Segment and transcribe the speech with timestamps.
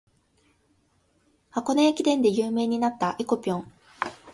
[1.51, 3.65] 箱根駅伝で有名になった「えこぴょん」